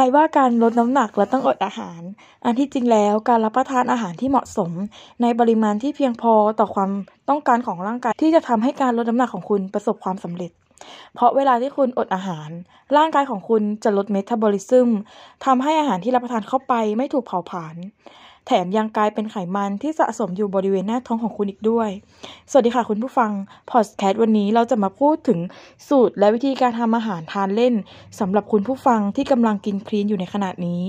[0.00, 2.00] รว่าการลดน้ำหนักและต้องอดอาหาร
[2.44, 4.72] อันที่จริงแล้วการรับประทานอาหารที่เหมาะสม
[5.22, 6.90] ในปริมาณที่เพียงพอต่อความ
[7.28, 10.50] ต้องการของร่างกาย ที่จะทำให้การลดน้ำหนักของคุณประสบความสำเร็จ
[11.14, 12.48] เพราะเวลาที่คุณอดอาหาร
[12.96, 14.88] ร่างกายของคุณจะลดเมตาบอลิซึม
[15.44, 17.76] ทำให้อาหารที่รับประทานเข้าไปไม่ถูกเผาผลาญ
[18.50, 21.90] แถมยังกลายเป็นไขมันที่สะสมอยู่บริเวณหน้าท้องของคุณอีกด้วย
[22.50, 23.30] สวัสดีค่ะคุณผู้ฟัง
[23.70, 25.38] พอดแคสต์วันนี้เราจะมาพูดถึง
[25.88, 27.74] สูตรและวิธีการทำอาหารทานเล่น
[28.20, 30.82] สำหรับคุณผู้ฟังที่กำลังกินคลีนอยู่ในขณะนี้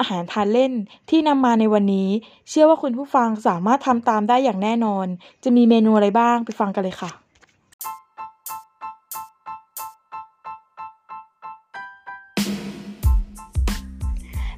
[0.00, 0.72] อาหารทานเล่น
[1.10, 2.08] ที่นำมาในวันนี้
[2.48, 5.06] เชื่อว่าคุณผู้ฟังสามารถทำตามได้อย่างแน่นอน
[5.44, 7.29] จะมีเมนูอะไรบ้างไปฟังกันเลยค่ะ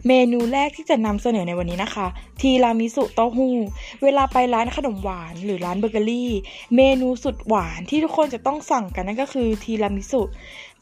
[0.09, 2.07] เมนูแรกที่จะนำเสนอในวันนี้นะคะ
[2.41, 3.57] ทีรามิสุเต้าหู้
[4.03, 6.31] เวลาไปร้านขนมหวานหรือร้านเบเกอรี่
[6.77, 10.23] เมนูสุดหวานที่ทุกคนจะต้องสั่งกันนั่นก็คือทีรามิสุ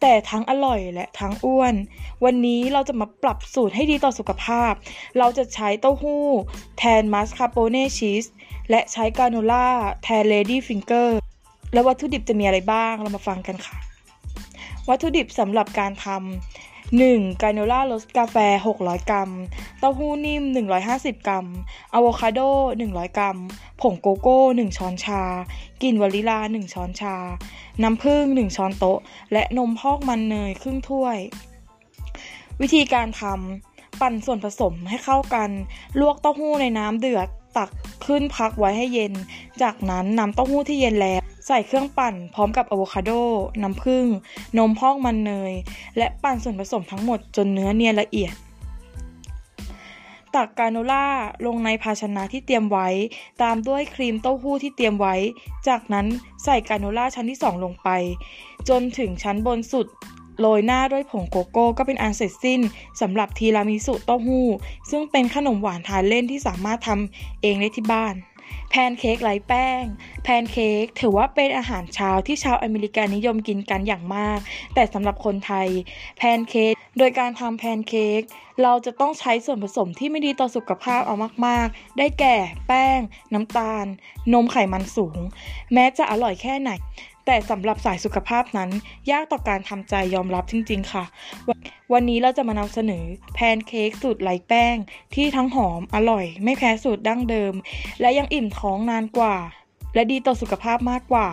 [0.00, 1.74] แต่ทั้งอร่อยและทั้งอ้วน
[2.24, 4.72] วันนี้เราจะมาปรับสูตรให้ดีต่อสุขภาพ
[5.18, 6.26] เราจะใช้เต้าหู้
[6.78, 8.24] แทน mascarpone cheese
[8.70, 9.68] และใช้กราโนล่า
[10.02, 11.18] แทน ladyfinger
[11.72, 13.76] และวัตถุดิบจะมีอะไรบ้างเรามาฟังกันค่ะ
[14.88, 17.42] วัตถุดิบสำหรับการทำ 1.
[17.42, 18.36] กราโนล่ารสกาแฟ
[18.76, 19.30] 600 กรัม
[19.78, 20.42] เต้าหู้นิ่ม
[20.84, 21.46] 150 กรัม
[21.92, 22.40] อะโวคาโด
[22.78, 23.38] 100 กรัม
[23.80, 25.22] ผงโกโก้ 1 ช้อนชา
[25.82, 27.16] กลิ่นวานิลลา 1 ช้อนชา
[27.82, 28.98] น้ำผึ้ง 1 ช้อนโต๊ะ
[29.32, 31.18] และนมพร่องมันเนยครึ่งถ้วย
[32.60, 35.50] วิธีการทำ ปั่นส่วนผสมให้เข้ากัน
[36.00, 37.70] ลวกเต้าหู้ในน้ำเดือด ตัก
[38.06, 39.12] ขึ้นพักไว้ให้เย็น
[39.62, 41.20] จากนั้นนำเต้าหู้ที่เย็นแล้ว
[41.52, 43.10] ใส่เครื่องปั่นพร้อมกับอะโวคาโด
[43.62, 44.06] น้ำผึ้ง
[44.58, 45.52] นมพร่องมันเนย
[45.96, 48.34] และปั่นส่วนผสมทั้งหมดจนเนื้อเนียนละเอียด
[50.34, 51.06] ตักกราโนล่า
[51.46, 52.88] ลงในภาชนะที่เตรียมไว้
[53.42, 55.14] ตามด้วยครีมเต้าหู้ที่เตรียมไว้
[55.68, 56.06] จากนั้น
[56.44, 57.88] ใส่กราโนล่าชั้นที่ 2 ลงไป
[58.68, 59.86] จนถึงชั้นบนสุด
[60.40, 62.60] โรยหน้าด้วยผงโกโก้ก็เป็นอันเสร็จสิ้น
[63.00, 64.46] สำหรับทีรามิสุเต้าหู้
[64.90, 68.14] ซึ่งเป็นขนมหวานทานเล่นที่สามารถทำเองได้ที่บ้าน
[68.70, 69.82] แพนเค้กไร้แป้ง
[70.24, 74.38] แพนเค้กถือว่าเป็นอาหารเช้าที่ชาวอเมริกันนิยมกินกันอย่างมาก
[74.74, 75.68] แต่สำหรับคนไทย
[76.18, 78.22] แพนเค้ก โดยการทำแพนเค้ก
[78.62, 81.14] เราจะต้องใช้ส่วนผสมที่ไม่ดีต่อสุขภาพเอา
[81.46, 82.36] มากๆ ได้แก่
[82.68, 83.00] แป้ง
[83.34, 83.86] น้ำตาล
[84.32, 85.18] นมไขมันสูง
[85.72, 86.70] แม้จะอร่อยแค่ไหน
[87.26, 88.70] แต่สำหรับสายสุขภาพนั้น
[89.10, 91.04] ยากต่อการทำใจยอมรับจริง ๆ ค่ะ
[91.92, 93.04] วันนี้เราจะมานำเสนอ
[93.34, 94.76] แพนเค้กสูตรไร้แป้ง
[95.14, 97.54] ที่ทั้งหอมอร่อย ไม่แพ้สูตรดั้งเดิม
[98.00, 99.36] และยังอิ่มท้องนานกว่า
[99.94, 101.28] และดีต่อสุขภาพมากกว่า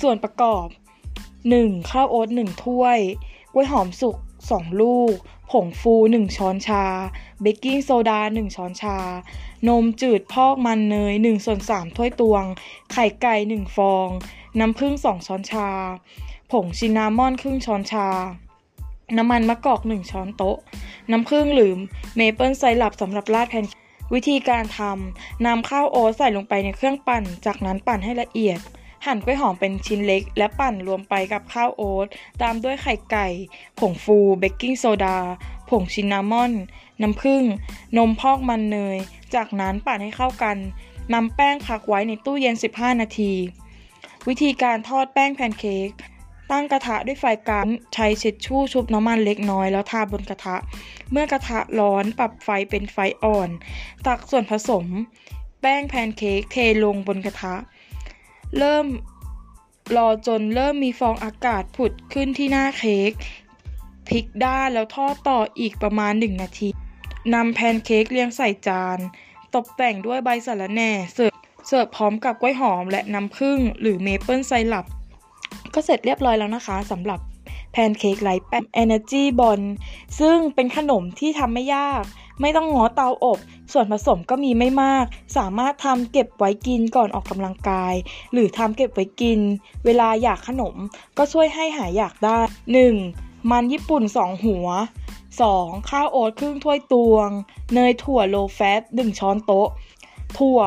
[0.00, 0.66] ส่วนประกอบ
[1.28, 1.90] 1.
[1.90, 2.98] ข้าวโอ๊ต1ถ้วย
[3.52, 4.16] กล้วยหอมสุก
[4.48, 5.14] 2 ลูก
[5.50, 6.84] ผงฟู 1 ช้อนชา
[7.40, 8.98] เบกกิ้งโซดา 1 ช้อนชา
[9.68, 12.44] นมจืดพร่องมันเนย1ส่วน3ถ้วยตวง
[12.92, 14.08] ไข่ไก่ 1 ฟอง
[14.58, 15.68] น้ำผึ้ง 2 ช้อนชา
[16.52, 18.06] ผง cinnamon ครึ่งช้อนชา
[19.16, 20.58] น้ำมันมะกอก 1 ช้อนโต๊ะ
[21.10, 21.72] น้ำผึ้งหรือ
[22.16, 23.64] maple syrup สำหรับราดแผ่น
[24.14, 24.80] วิธีการท
[25.12, 28.60] นำข้าวโอ๊ตใส่ลงไปในเครื่องปั่น จากนั้นปั่นให้ละเอียด
[29.06, 32.06] หั่นกล้วยหอมเป็นชิ้นเล็ก และปั่นรวมไปกับข้าวโอ๊ต
[32.42, 33.26] ตามด้วยไข่ไก่
[33.78, 35.18] ผงฟูเบกกิ้งโซดา
[35.70, 36.52] ผง cinnamon
[37.02, 37.42] น้ำผึ้ง
[37.96, 38.96] นมพร่องมันเนย
[39.34, 40.56] จากนั้นปั่นให้เข้ากัน
[41.14, 43.32] นำแป้งพักไว้ในตู้เย็น 15 นาที
[44.28, 45.90] วิธีการทอดแป้งแพนเค้ก
[46.50, 50.56] ตั้งกระทะด้วยไฟกลางใช้ทิชชู่ชุบน้ำมันเล็กน้อยแล้วทาบนกระทะ
[51.10, 53.50] เมื่อกระทะร้อนปรับไฟเป็นไฟอ่อน
[54.06, 54.86] ตักส่วนผสม
[55.60, 57.54] แป้งแพนเค้กเทลงบนกระทะ
[58.58, 58.86] เริ่ม
[59.96, 63.12] รอจนเริ่มมีฟองอากาศผุดขึ้นที่หน้าเค้ก
[64.08, 66.68] พลิกด้านแล้วทอดต่ออีกประมาณ 1 นาที
[67.34, 68.98] นำแพนเค้กเรียงใส่จาน
[69.54, 71.34] ตกแต่งด้วยใบสะระแหน่เสิร์ฟ
[71.66, 74.86] เสิร์ฟพร้อมกับกล้วยหอมและน้ำผึ้งหรือเมเปิลไซรัป
[75.74, 77.20] ก็เสร็จเรียบร้อยแล้วนะคะสำหรับ
[77.72, 79.60] แพนเค้กไร้แป้ง Energy b o n
[80.20, 82.02] ซึ่งเป็นขนมที่ทำไม่ยาก
[82.40, 83.38] ไม่ต้องง้อเตาอบ
[83.72, 85.04] ส่วนผสมก็มีไม่มาก
[85.36, 87.94] สามารถทำเก็บไว้กินก่อนออกกำลังกาย
[88.32, 89.40] หรือทำเก็บไว้กิน
[89.84, 90.74] เวลาอยากขนม
[91.18, 92.38] ก็ช่วยให้หายอยากได้
[92.94, 93.50] 1.
[93.50, 94.66] มันญี่ปุ่น 2 หัว
[95.28, 95.90] 2.
[95.90, 97.28] ข้าวโอ๊ตครึ่งถ้วยตวง
[97.74, 99.68] เนยถั่วโลแฟต1ช้อนโต๊ะ
[100.38, 100.60] ถั่ว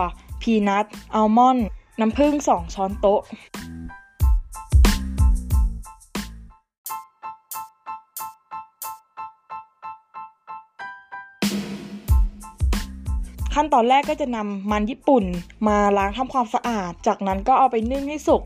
[0.43, 0.85] พีนัท
[1.15, 1.67] อัลมอนด์
[1.99, 3.21] น้ำผึ้ง 2 ช้อนโต๊ะ
[13.53, 15.23] ขั้นตอนแรกก็จะนำมันญี่ปุ่น
[15.67, 18.43] มาล้างทำความสะอาด จากนั้นก็เอาไปนึ่งให้สุก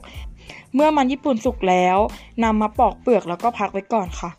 [0.73, 1.97] เมื่อมันญี่ปุ่นสุกแล้ว
[2.43, 4.31] นำมาปอกเปลือกแล้วก็พักไว้ก่อนค่ะ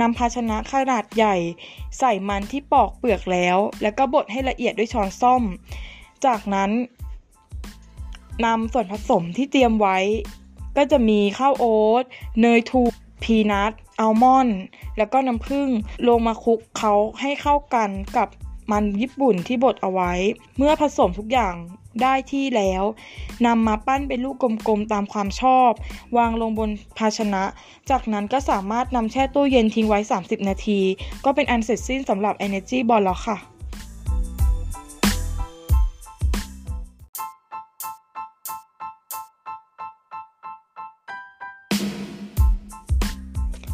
[0.00, 1.36] นำภาชนะขนาดใหญ่
[1.98, 5.42] ใส่มันที่ปอกเปลือกแล้ว แล้วก็บดให้ละเอียดด้วยช้อนส้อม
[6.26, 6.70] จากนั้น
[8.44, 9.98] นำส่วนผสมที่เตรียมไว้
[10.76, 12.04] ก็จะมีข้าวโอ๊ต
[12.40, 12.88] เนยถั่ว
[13.24, 14.60] พีนัทอัลมอนด์
[14.98, 15.68] แล้วก็น้ำผึ้ง
[16.08, 18.28] ลงมาคลุกเขาให้เข้ากันกับ
[18.72, 20.12] มันญี่ปุ่นที่บดเอาไว้
[20.56, 21.54] เมื่อผสมทุกอย่าง
[22.02, 22.82] ได้ที่แล้ว
[23.46, 24.36] นำมาปั้นเป็นลูก
[24.66, 25.70] กลมๆตามความชอบ
[26.16, 27.44] วางลงบนภาชนะ
[27.90, 30.80] จากนั้นก็สามารถนำแช่ตู้เย็นทิ้งไว้ 30 นาที
[31.24, 33.36] ก็เป็นอันเสร็จสิ้นสำหรับ Energy Ball แล้วค่ะ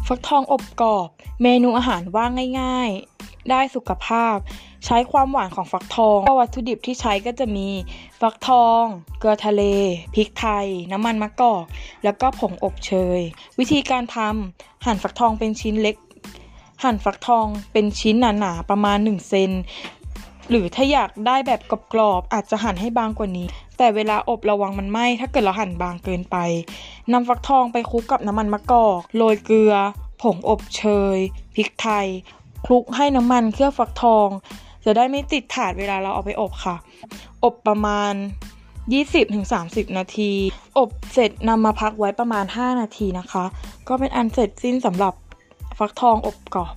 [0.07, 1.07] ฟักทองอบกรอบ
[1.43, 4.35] เมนูอาหารว่างง่าย ๆ ได้สุขภาพ
[4.85, 7.67] ใช้ความหวานของฟักทองวัตถุดิบที่ใช้ก็จะมี
[8.21, 8.83] ฟักทอง
[9.19, 9.63] เกลือทะเล
[10.15, 11.65] พริกไทย น้ำมันมะกอก
[12.03, 13.19] แล้วก็ผงอบเชย
[13.59, 15.95] วิธีการทำหั่นฟักทองเป็นชิ้นเล็ก
[16.83, 19.51] หั่นฟักทองเป็นชิ้นหนาๆประมาณ 1 เซน
[20.49, 21.61] หรือถ้าอยากได้แบบ
[21.93, 23.47] กรอบๆอาจจะหั่นให้บางกว่านี้
[23.77, 26.37] แต่เวลาอบระวังมันไหม้ถ้าเกิดเราหั่นบางเกินไป
[27.13, 29.73] นำฟักทองไปคลุกกับน้ำมันมะกอกโรยเกลือ
[30.21, 30.83] ผงอบเช
[31.15, 31.17] ย
[31.55, 32.07] พริกไทย
[32.65, 34.27] คลุกให้น้ำมันเคลือบฟักทอง
[34.85, 36.75] จะได้ไม่ติดถาดเวลาเราเอาไปอบค่ะ
[37.43, 38.13] อบประมาณ
[38.85, 40.31] 20-30 นาที
[40.77, 43.45] อบเสร็จนำมาพักไว้ประมาณ 5 นาทีนะคะ
[43.87, 45.13] ก็เป็นอันเสร็จสิ้นสำหรับ
[45.77, 46.75] ฟักทองอบกรอบ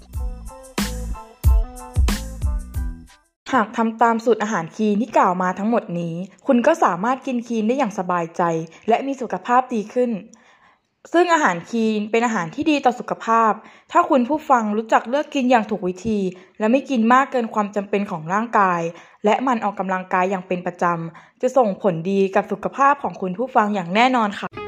[3.52, 6.14] หากทำตามสูตรอาหารคีนที่กล่าวมาทั้งหมดนี้
[6.46, 8.42] คุณก็สามารถกินคีนได้อย่างสบายใจ
[8.88, 10.10] และมีสุขภาพดีขึ้น
[11.12, 13.52] ซึ่งอาหารคีนเป็นอาหารที่ดีต่อสุขภาพ
[13.92, 16.18] ถ้าคุณผู้ฟังรู้จักเลือกกินอย่างถูกวิธี
[16.58, 18.80] และไม่กินมากเกินความจำเป็นของร่างกาย
[19.24, 24.67] และมันออกกำลังกายอย่างเป็นประจำ จะส่งผลดีกับสุขภาพของคุณผู้ฟังอย่างแน่นอนค่ะ